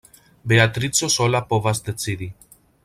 Beatrico 0.53 1.11
sola 1.17 1.43
povas 1.53 1.85
decidi. 1.91 2.33